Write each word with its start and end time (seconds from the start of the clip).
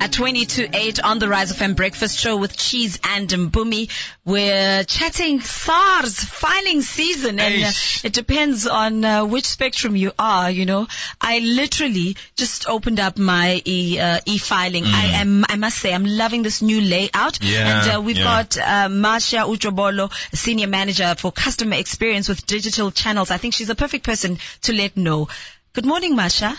At 0.00 0.12
20 0.12 0.46
to 0.46 0.76
8 0.76 1.04
on 1.04 1.18
the 1.18 1.28
Rise 1.28 1.52
FM 1.52 1.76
Breakfast 1.76 2.18
Show 2.18 2.38
with 2.38 2.56
Cheese 2.56 2.98
and 3.04 3.28
Mbumi. 3.28 3.90
We're 4.24 4.82
chatting 4.84 5.42
SARS 5.42 6.18
filing 6.18 6.80
season 6.80 7.38
and 7.38 7.64
uh, 7.64 7.70
it 8.02 8.14
depends 8.14 8.66
on 8.66 9.04
uh, 9.04 9.26
which 9.26 9.44
spectrum 9.44 9.96
you 9.96 10.12
are, 10.18 10.50
you 10.50 10.64
know. 10.64 10.86
I 11.20 11.40
literally 11.40 12.16
just 12.34 12.66
opened 12.66 12.98
up 12.98 13.18
my 13.18 13.60
e, 13.62 14.00
uh, 14.00 14.20
e-filing. 14.24 14.84
I 14.86 15.20
am, 15.20 15.44
I 15.46 15.56
must 15.56 15.76
say, 15.76 15.92
I'm 15.92 16.06
loving 16.06 16.44
this 16.44 16.62
new 16.62 16.80
layout. 16.80 17.42
Yeah, 17.42 17.82
and 17.82 17.96
uh, 17.96 18.00
we've 18.00 18.16
yeah. 18.16 18.24
got 18.24 18.56
uh, 18.56 18.88
Marcia 18.88 19.44
Ujobolo, 19.44 20.10
Senior 20.34 20.68
Manager 20.68 21.14
for 21.18 21.30
Customer 21.30 21.76
Experience 21.76 22.26
with 22.26 22.46
Digital 22.46 22.90
Channels. 22.90 23.30
I 23.30 23.36
think 23.36 23.52
she's 23.52 23.68
a 23.68 23.74
perfect 23.74 24.06
person 24.06 24.38
to 24.62 24.72
let 24.72 24.96
know. 24.96 25.28
Good 25.74 25.84
morning, 25.84 26.16
Marcia. 26.16 26.56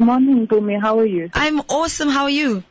Morning, 0.00 0.46
Bumi. 0.46 0.80
How 0.80 0.98
are 0.98 1.04
you? 1.04 1.28
I'm 1.34 1.60
awesome. 1.68 2.08
How 2.08 2.22
are 2.22 2.30
you? 2.30 2.64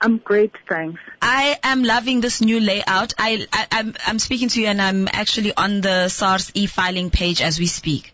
I'm 0.00 0.18
great, 0.18 0.50
thanks. 0.68 1.00
I 1.22 1.56
am 1.62 1.84
loving 1.84 2.20
this 2.20 2.40
new 2.40 2.58
layout. 2.58 3.14
I, 3.16 3.46
I 3.52 3.66
I'm 3.70 3.94
I'm 4.04 4.18
speaking 4.18 4.48
to 4.48 4.60
you 4.60 4.66
and 4.66 4.82
I'm 4.82 5.06
actually 5.06 5.52
on 5.56 5.80
the 5.80 6.08
SARS 6.08 6.50
e-filing 6.54 7.10
page 7.10 7.42
as 7.42 7.60
we 7.60 7.66
speak. 7.66 8.12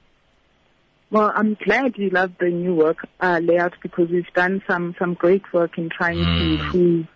Well, 1.11 1.33
I'm 1.35 1.55
glad 1.55 1.97
you 1.97 2.11
love 2.11 2.33
the 2.39 2.51
new 2.51 2.75
work 2.75 3.07
uh, 3.19 3.41
layout 3.43 3.75
because 3.83 4.11
we've 4.11 4.33
done 4.35 4.63
some 4.67 4.95
some 4.99 5.15
great 5.15 5.51
work 5.55 5.79
in 5.79 5.89
trying 5.89 6.19
to 6.19 6.65
improve 6.65 7.07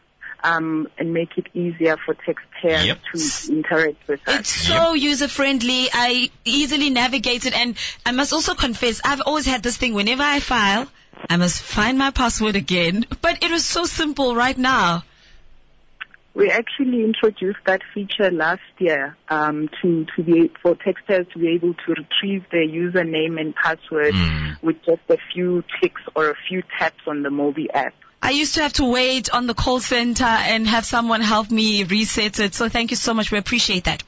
um, 0.43 0.89
and 0.97 1.13
make 1.13 1.37
it 1.37 1.49
easier 1.53 1.99
for 1.99 2.15
taxpayers 2.15 2.87
Yep. 2.87 2.99
to 3.13 3.53
interact 3.53 4.09
with 4.09 4.27
us. 4.29 4.41
It's 4.41 4.51
so 4.51 4.95
user 4.95 5.29
friendly. 5.29 5.89
I 5.93 6.31
easily 6.47 6.89
navigate 6.89 7.45
it 7.45 7.55
and 7.55 7.77
I 8.07 8.13
must 8.13 8.33
also 8.33 8.55
confess 8.55 9.03
I've 9.05 9.21
always 9.27 9.47
had 9.47 9.63
this 9.63 9.77
thing 9.77 9.95
whenever 9.95 10.23
I 10.23 10.41
file, 10.41 10.87
I 11.29 11.37
must 11.37 11.63
find 11.63 11.99
my 11.99 12.11
password 12.11 12.57
again. 12.57 13.05
But 13.21 13.43
it 13.43 13.51
was 13.51 13.65
so 13.65 13.85
simple 13.85 14.35
right 14.35 14.57
now. 14.57 15.05
We 16.35 16.51
actually 16.51 17.05
introduced 17.05 17.59
that 17.67 17.83
feature 17.93 18.31
last 18.31 18.61
year 18.79 19.17
um, 19.29 19.69
to 19.83 20.07
to 20.15 20.23
be 20.23 20.53
for 20.63 20.77
taxpayers 20.77 21.27
to 21.33 21.39
be 21.39 21.49
able 21.49 21.75
to 21.75 21.95
retrieve 21.95 22.45
their 22.53 22.67
username 22.67 23.41
and 23.41 23.55
password 23.55 24.15
with 24.63 24.77
just 24.85 25.03
a 25.09 25.19
few 25.33 25.65
clicks 25.79 26.03
or 26.15 26.31
a 26.31 26.37
few 26.49 26.63
taps 26.79 27.01
on 27.09 27.23
the 27.23 27.29
Mobi 27.29 27.67
app. 27.75 27.95
I 28.23 28.31
used 28.31 28.55
to 28.55 28.63
have 28.63 28.73
to 28.75 28.85
wait 28.85 29.31
on 29.33 29.47
the 29.47 29.55
call 29.55 29.81
center 29.81 30.25
and 30.25 30.67
have 30.67 30.85
someone 30.85 31.21
help 31.21 31.51
me 31.51 31.85
reset 31.85 32.39
it. 32.41 32.55
So 32.55 32.69
thank 32.69 32.91
you 32.91 32.97
so 32.97 33.15
much. 33.15 33.33
We 33.33 33.39
appreciate 33.39 33.85
that. 33.85 34.03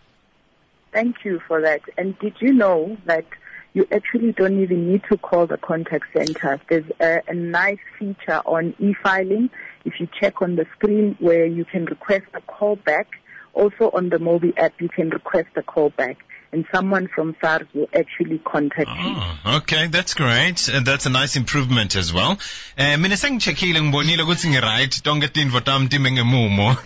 Thank 0.93 1.25
you 1.25 1.41
for 1.47 1.63
that. 1.63 1.83
And 1.97 2.19
did 2.19 2.35
you 2.41 2.53
know 2.53 2.97
that 3.07 3.25
you 3.73 3.87
actually 3.93 4.33
don't 4.33 4.61
even 4.61 4.91
need 4.91 5.03
to 5.11 5.17
call 5.19 5.47
the 5.47 5.57
contact 5.57 6.07
center? 6.17 6.61
There's 6.69 6.91
a, 7.01 7.21
a 7.29 7.35
nice 7.35 7.79
feature 7.99 8.41
on 8.47 8.75
e-filing. 8.79 9.51
If 9.85 10.01
you 10.01 10.09
check 10.21 10.43
on 10.43 10.57
the 10.57 10.67
screen 10.77 11.17
where 11.21 11.47
you 11.47 11.65
can 11.65 11.85
request 11.85 12.27
a 12.35 12.41
call 12.43 12.77
back, 12.77 13.09
also 13.53 13.91
on 13.95 14.11
the 14.11 14.19
mobile 14.19 14.53
app 14.57 14.73
you 14.81 14.89
can 14.89 15.11
request 15.11 15.49
a 15.57 15.63
call 15.63 15.91
back 15.91 16.19
and 16.53 16.67
someone 16.75 17.07
from 17.07 17.37
SARS 17.41 17.67
will 17.73 17.89
actually 17.95 18.39
contact 18.39 18.89
you. 18.89 19.15
Oh, 19.17 19.57
okay, 19.59 19.87
that's 19.87 20.15
great. 20.15 20.69
Uh, 20.69 20.81
that's 20.81 21.07
a 21.07 21.11
nice 21.11 21.37
improvement 21.37 21.95
as 21.97 22.13
well. 22.13 22.39
Eh 22.77 22.97
mina 22.97 23.17
sengicheckile 23.17 23.81
ngibonile 23.81 24.23
ukuthi 24.23 24.49
ngi-right 24.51 25.03
tonke 25.03 25.29
tintfo 25.29 25.61
tami 25.61 25.89
time 25.89 26.11
ngemumo. 26.11 26.77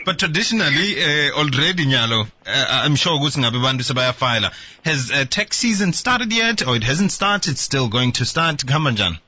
But 0.06 0.18
traditionally 0.18 1.02
uh, 1.02 1.38
already 1.38 1.86
nyalo 1.86 2.26
uh, 2.46 2.82
I'm 2.84 2.96
sure 2.96 3.18
ukuthi 3.18 3.40
ngabe 3.40 3.62
bantu 3.62 3.84
sebayafila. 3.84 4.52
Has 4.84 5.10
uh, 5.10 5.24
tax 5.24 5.56
season 5.56 5.92
started 5.92 6.32
yet 6.32 6.66
or 6.66 6.76
it 6.76 6.84
hasn't 6.84 7.10
started 7.12 7.52
it's 7.52 7.60
still 7.60 7.88
going 7.88 8.12
to 8.12 8.24
start 8.24 8.64
kuhamba 8.64 8.92
njani? 8.92 9.18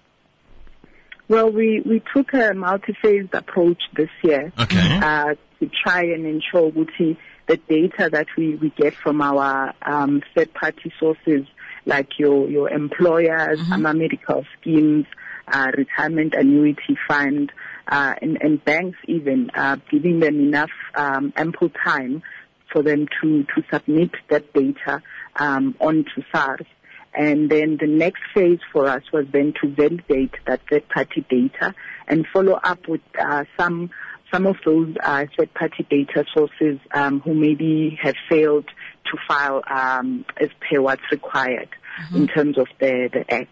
Well, 1.28 1.50
we, 1.50 1.82
we 1.84 2.00
took 2.14 2.32
a 2.32 2.54
multi-phased 2.54 3.34
approach 3.34 3.82
this 3.94 4.08
year 4.22 4.50
Okay. 4.58 4.96
uh, 4.96 5.34
to 5.60 5.70
try 5.84 6.04
and 6.14 6.24
ensure 6.26 6.70
ukuthi 6.70 7.16
the 7.48 7.56
data 7.56 8.10
that 8.12 8.26
we, 8.36 8.54
we 8.56 8.70
get 8.70 8.94
from 8.94 9.20
our 9.22 9.74
um, 9.82 10.22
third-party 10.34 10.92
sources, 11.00 11.46
like 11.86 12.18
your, 12.18 12.48
your 12.48 12.68
employers, 12.70 13.58
our 13.72 13.94
medical 13.94 14.44
schemes, 14.60 15.06
uh, 15.48 15.70
retirement 15.76 16.34
annuity 16.34 16.96
fund, 17.08 17.50
uh, 17.88 18.14
and, 18.20 18.40
and 18.42 18.62
banks 18.64 18.98
even, 19.06 19.50
uh, 19.54 19.76
giving 19.90 20.20
them 20.20 20.38
enough 20.38 20.70
um, 20.94 21.32
ample 21.36 21.70
time 21.70 22.22
for 22.70 22.82
them 22.82 23.08
to, 23.20 23.44
to 23.44 23.64
submit 23.72 24.10
that 24.28 24.52
data 24.52 25.02
um, 25.36 25.74
onto 25.80 26.22
SARS. 26.30 26.66
And 27.14 27.50
then 27.50 27.78
the 27.80 27.86
next 27.86 28.20
phase 28.34 28.60
for 28.70 28.86
us 28.86 29.02
was 29.10 29.24
then 29.32 29.54
to 29.62 29.68
validate 29.68 30.34
that 30.46 30.60
third-party 30.68 31.24
data 31.30 31.74
and 32.06 32.26
follow 32.30 32.60
up 32.62 32.86
with 32.86 33.00
uh, 33.18 33.44
some 33.58 33.90
some 34.32 34.46
of 34.46 34.56
those 34.64 34.94
uh, 35.02 35.26
third-party 35.36 35.86
data 35.88 36.24
sources 36.34 36.78
um, 36.92 37.20
who 37.20 37.34
maybe 37.34 37.98
have 38.02 38.14
failed 38.28 38.66
to 39.06 39.18
file 39.26 39.62
um, 39.70 40.24
as 40.38 40.50
per 40.60 40.80
what's 40.80 41.02
required 41.10 41.70
in 42.14 42.28
terms 42.28 42.58
of 42.58 42.68
the, 42.78 43.08
the 43.12 43.24
act. 43.32 43.50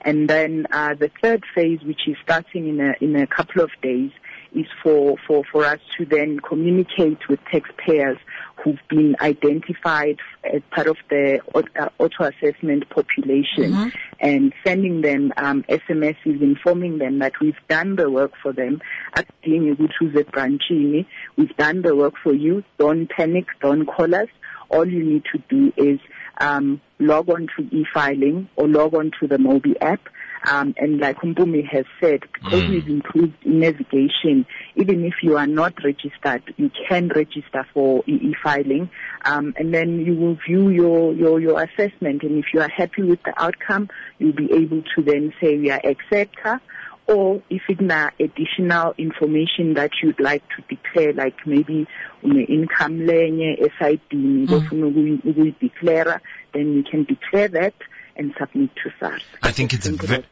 And 0.00 0.28
then 0.28 0.66
uh, 0.70 0.94
the 0.94 1.10
third 1.22 1.44
phase, 1.54 1.80
which 1.82 2.06
is 2.06 2.16
starting 2.22 2.68
in 2.68 2.80
a 2.80 2.94
in 3.00 3.16
a 3.16 3.26
couple 3.26 3.62
of 3.62 3.70
days, 3.82 4.10
is 4.54 4.66
for, 4.82 5.16
for, 5.26 5.44
for 5.50 5.64
us 5.64 5.80
to 5.98 6.04
then 6.04 6.40
communicate 6.40 7.28
with 7.28 7.40
taxpayers 7.50 8.18
who've 8.56 8.78
been 8.88 9.16
identified 9.20 10.18
as 10.44 10.62
part 10.70 10.86
of 10.86 10.96
the 11.10 11.40
uh, 11.54 11.88
auto 11.98 12.24
assessment 12.24 12.88
population 12.88 13.92
and 14.20 14.52
sending 14.64 15.02
them 15.02 15.32
um, 15.36 15.64
SMSs 15.68 16.40
informing 16.40 16.98
them 16.98 17.18
that 17.18 17.32
we've 17.40 17.58
done 17.68 17.96
the 17.96 18.10
work 18.10 18.32
for 18.42 18.52
them. 18.52 18.80
Akudingi 19.16 19.72
ukuthi 19.76 20.00
uze 20.00 20.24
branchini. 20.24 21.06
We've 21.36 21.56
done 21.56 21.82
the 21.82 21.94
work 21.94 22.14
for 22.22 22.32
you. 22.32 22.64
Don't 22.78 23.08
panic. 23.10 23.46
Don't 23.60 23.86
call 23.86 24.14
us. 24.14 24.28
All 24.70 24.88
you 24.88 25.04
need 25.04 25.24
to 25.32 25.38
do 25.48 25.72
is 25.76 26.00
um, 26.40 26.80
log 26.98 27.28
on 27.28 27.48
to 27.56 27.62
e-filing 27.70 28.48
or 28.56 28.66
log 28.66 28.94
on 28.94 29.10
to 29.20 29.26
the 29.26 29.36
Mobi 29.36 29.74
app. 29.80 30.00
Um, 30.46 30.74
and 30.76 30.98
like 30.98 31.16
Umbumi 31.18 31.66
has 31.68 31.86
said, 32.00 32.20
because 32.32 32.68
we've 32.68 32.86
improved 32.88 33.34
navigation, 33.46 34.46
even 34.76 35.04
if 35.04 35.14
you 35.22 35.36
are 35.36 35.46
not 35.46 35.72
registered, 35.82 36.42
you 36.56 36.70
can 36.88 37.08
register 37.08 37.66
for 37.72 38.04
e-filing, 38.06 38.90
um, 39.24 39.54
and 39.56 39.72
then 39.72 40.00
you 40.00 40.14
will 40.14 40.36
view 40.46 40.68
your, 40.68 41.14
your, 41.14 41.40
your 41.40 41.62
assessment. 41.62 42.22
And 42.22 42.38
if 42.38 42.46
you 42.52 42.60
are 42.60 42.68
happy 42.68 43.02
with 43.02 43.22
the 43.24 43.32
outcome, 43.42 43.88
you'll 44.18 44.34
be 44.34 44.52
able 44.52 44.82
to 44.94 45.02
then 45.02 45.32
say 45.40 45.56
we 45.56 45.70
are 45.70 45.80
acceptor, 45.84 46.60
or 47.06 47.42
if 47.50 47.62
it's 47.68 47.80
na 47.80 48.10
additional 48.18 48.94
information 48.96 49.74
that 49.74 49.90
you'd 50.02 50.20
like 50.20 50.42
to 50.56 50.62
declare, 50.74 51.12
like 51.12 51.34
maybe 51.46 51.86
lenye 52.22 53.56
esayidini 53.60 54.46
bofuna 54.46 54.86
ukuyi- 54.86 55.20
ukuyideclara, 55.24 56.20
then 56.52 56.74
you 56.74 56.82
can 56.82 57.04
declare 57.04 57.48
that 57.48 57.74
and 58.16 58.34
submit 58.38 58.70
to 58.76 58.92
SARS. 58.98 59.22
I 59.42 59.50
think 59.50 59.72
it's 59.74 59.86
ve- 59.86 60.24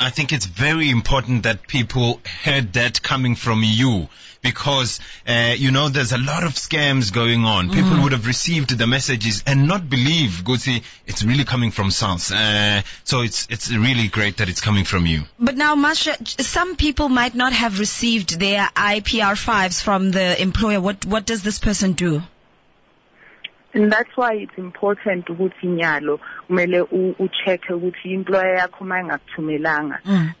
I 0.00 0.10
think 0.10 0.32
it's 0.32 0.46
very 0.46 0.90
important 0.90 1.44
that 1.44 1.66
people 1.66 2.20
heard 2.42 2.72
that 2.74 3.02
coming 3.02 3.34
from 3.34 3.62
you 3.62 4.08
because, 4.42 5.00
uh, 5.26 5.54
you 5.56 5.70
know, 5.70 5.88
there's 5.88 6.12
a 6.12 6.18
lot 6.18 6.44
of 6.44 6.52
scams 6.52 7.12
going 7.12 7.44
on. 7.44 7.70
People 7.70 8.02
would 8.02 8.12
have 8.12 8.26
received 8.26 8.76
the 8.76 8.86
messages 8.86 9.42
and 9.46 9.66
not 9.66 9.88
believe, 9.88 10.42
Gusi, 10.44 10.82
it's 11.06 11.24
really 11.24 11.44
coming 11.44 11.70
from 11.70 11.90
SARS. 11.90 12.30
Uh, 12.30 12.82
so 13.04 13.22
it's, 13.22 13.46
it's 13.48 13.72
really 13.72 14.08
great 14.08 14.36
that 14.36 14.50
it's 14.50 14.60
coming 14.60 14.84
from 14.84 15.06
you. 15.06 15.22
But 15.38 15.56
now, 15.56 15.74
Marcia, 15.74 16.16
some 16.26 16.76
people 16.76 17.08
might 17.08 17.34
not 17.34 17.54
have 17.54 17.80
received 17.80 18.38
their 18.38 18.68
IPR5s 18.76 19.82
from 19.82 20.10
the 20.10 20.40
employer. 20.40 20.80
What 20.80 21.06
what 21.06 21.24
does 21.24 21.42
this 21.42 21.58
person 21.58 21.92
do? 21.92 22.22
And 23.74 23.92
that's 23.92 24.16
why 24.16 24.34
it's 24.34 24.56
important 24.58 25.26
ukuthi 25.26 25.66
nyalo 25.66 26.20
kumele 26.48 26.80
u- 26.80 27.14
u-check 27.18 27.62
ukuthi 27.70 28.12
employer 28.12 28.56
yakho 28.56 28.84
mayingakuthumelanga 28.84 29.98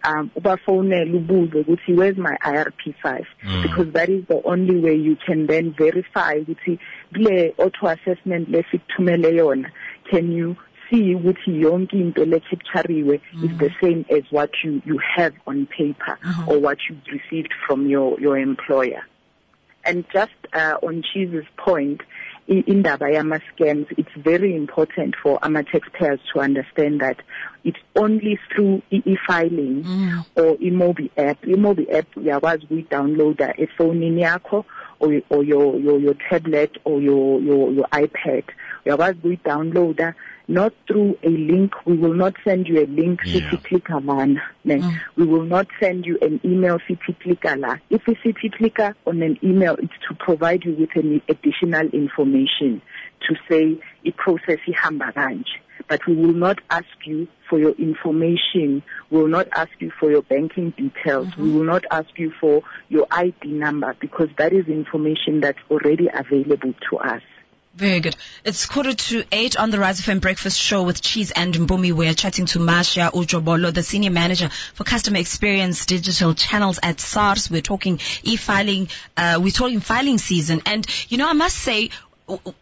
um 0.08 0.30
ubafonele 0.36 1.12
ubuze 1.16 1.58
ukuthi 1.60 1.92
where's 1.94 2.16
my 2.16 2.36
IRP5 2.44 3.24
because 3.62 3.90
that 3.92 4.08
is 4.08 4.24
the 4.28 4.40
only 4.44 4.76
way 4.80 4.94
you 4.94 5.16
can 5.26 5.46
then 5.46 5.72
verify 5.78 6.38
ukuthi 6.38 6.78
kule 7.14 7.54
auto 7.58 7.88
assessment 7.88 8.48
lesikuthumele 8.48 9.34
yona 9.36 9.70
can 10.10 10.32
you 10.32 10.56
see 10.90 11.14
ukuthi 11.14 11.60
yonke 11.60 11.96
into 12.00 12.24
lecapturiwe 12.24 13.20
is 13.44 13.50
the 13.58 13.70
same 13.80 14.04
as 14.10 14.22
what 14.30 14.50
you 14.62 14.80
you 14.86 14.98
have 15.16 15.34
on 15.46 15.66
paper 15.66 16.18
or 16.46 16.58
what 16.58 16.78
you've 16.88 17.06
received 17.12 17.52
from 17.66 17.86
your 17.90 18.20
your 18.20 18.38
employer? 18.38 19.02
And 19.86 20.04
just 20.12 20.32
uh, 20.54 20.76
on 20.82 21.02
Cheese's 21.02 21.44
point, 21.58 22.00
indaba 22.46 23.10
yama 23.10 23.40
scams, 23.50 23.86
it's 23.96 24.10
very 24.16 24.54
important 24.54 25.14
for 25.22 25.38
ama 25.42 25.62
taxpayers 25.64 26.20
to 26.32 26.40
understand 26.40 27.00
that 27.00 27.16
it's 27.64 27.78
only 27.96 28.38
through 28.50 28.82
e-filing 28.90 29.82
mm. 29.82 30.26
or 30.36 30.56
iMobi 30.56 31.10
app. 31.16 31.40
iMobi 31.42 31.90
app 31.90 32.16
uyakwazi 32.16 32.64
ukuyi-downloada 32.66 33.54
efonini 33.56 34.22
yakho 34.22 34.64
or, 35.00 35.22
or 35.30 35.44
your, 35.44 35.80
your, 35.80 35.98
your 35.98 36.14
tablet 36.28 36.76
or 36.84 37.00
your, 37.00 37.40
your, 37.40 37.72
your 37.72 37.86
iPad. 37.92 38.44
Uyakwazi 38.86 39.18
ukuyi-downloada 39.18 40.14
not 40.48 40.72
through 40.86 41.18
a 41.22 41.28
link. 41.28 41.72
We 41.86 41.96
will 41.96 42.14
not 42.14 42.34
send 42.44 42.68
you 42.68 42.80
a 42.82 42.86
link, 42.86 43.20
Yeah. 43.24 43.40
sithi 43.40 43.64
click 43.64 43.84
alana, 43.84 44.40
ne. 44.64 44.78
Mm. 44.78 45.00
We 45.16 45.26
will 45.26 45.44
not 45.44 45.66
send 45.80 46.04
you 46.06 46.18
an 46.20 46.40
email, 46.44 46.78
sithi 46.88 47.18
click 47.20 47.44
ala. 47.44 47.80
If 47.90 48.06
we 48.06 48.14
sithi 48.16 48.52
click 48.52 48.78
on 49.06 49.22
an 49.22 49.38
email, 49.42 49.76
it's 49.78 49.92
to 50.08 50.14
provide 50.14 50.64
you 50.64 50.72
with 50.72 50.90
any 50.96 51.22
additional 51.28 51.86
information 51.88 52.82
to 53.28 53.34
say, 53.48 53.78
i 54.06 54.10
process 54.10 54.58
ihamba 54.68 55.12
kanje. 55.14 55.44
But 55.88 56.06
we 56.06 56.14
will 56.14 56.34
not 56.34 56.58
ask 56.70 56.86
you 57.04 57.26
for 57.48 57.58
your 57.58 57.72
information. 57.72 58.82
We 59.10 59.18
will 59.18 59.28
not 59.28 59.48
ask 59.54 59.70
you 59.80 59.90
for 59.98 60.10
your 60.10 60.22
banking 60.22 60.70
details. 60.70 61.36
We 61.36 61.50
will 61.50 61.64
not 61.64 61.84
ask 61.90 62.08
you 62.16 62.32
for 62.40 62.62
your 62.88 63.06
ID 63.10 63.48
number 63.48 63.94
because 64.00 64.28
that 64.38 64.52
is 64.52 64.66
information 64.68 65.40
that's 65.40 65.58
already 65.70 66.08
available 66.12 66.74
to 66.90 66.96
us. 66.98 67.22
Very 67.76 67.98
good. 67.98 68.14
It's 68.44 68.66
quarter 68.66 68.94
to 68.94 69.24
eight 69.32 69.56
on 69.56 69.70
the 69.70 69.80
Rise 69.80 70.00
FM 70.00 70.20
Breakfast 70.20 70.60
Show 70.60 70.84
with 70.84 71.02
Cheese 71.02 71.32
and 71.32 71.52
Mbumi. 71.52 71.92
We're 71.92 72.14
chatting 72.14 72.46
to 72.46 72.60
Marcia 72.60 73.10
Ujobolo, 73.12 73.74
the 73.74 73.82
Senior 73.82 74.12
Manager 74.12 74.48
for 74.74 74.84
Customer 74.84 75.18
Experience 75.18 75.84
Digital 75.84 76.34
Channels 76.34 76.78
at 76.84 77.00
SARS. 77.00 77.50
We're 77.50 77.62
talking 77.62 77.98
e-filing, 78.22 78.90
uh, 79.16 79.40
we're 79.42 79.50
talking 79.50 79.80
filing 79.80 80.18
season. 80.18 80.62
And, 80.66 80.86
you 81.08 81.18
know, 81.18 81.28
I 81.28 81.32
must 81.32 81.56
say, 81.56 81.90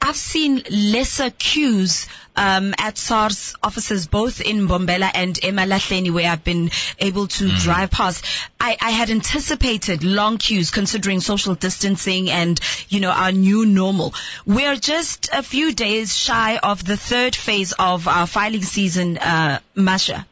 I've 0.00 0.17
seen 0.17 0.61
lesser 0.70 1.31
queues 1.31 2.09
um, 2.35 2.75
at 2.79 2.99
SARS 2.99 3.55
offices 3.62 4.09
both 4.09 4.41
in 4.41 4.67
Mbombela 4.67 5.09
and 5.14 5.37
Emalahleni 5.37 6.12
where 6.12 6.29
I've 6.29 6.43
been 6.43 6.70
able 6.99 7.29
to 7.29 7.49
drive 7.49 7.93
past. 7.93 8.25
I, 8.59 8.76
I 8.81 8.91
had 8.91 9.11
anticipated 9.11 10.03
long 10.03 10.38
queues 10.38 10.73
considering 10.73 11.20
social 11.20 11.55
distancing 11.55 12.29
and, 12.29 12.59
you 12.88 12.99
know, 12.99 13.11
our 13.11 13.31
new 13.31 13.64
normal. 13.64 14.14
We're 14.44 14.76
just 14.76 15.29
a 15.32 15.44
few 15.44 15.73
days 15.73 16.17
shy 16.17 16.56
of 16.56 16.85
the 16.85 16.97
third 16.97 17.37
phase 17.37 17.73
of 17.79 18.08
our 18.08 18.26
filing 18.26 18.62
season, 18.62 19.19
uh, 19.19 19.61
Marcia. 19.76 20.26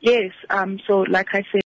Yes, 0.00 0.32
um, 0.48 0.80
so 0.86 1.00
like 1.00 1.34
I 1.34 1.44
said, 1.52 1.62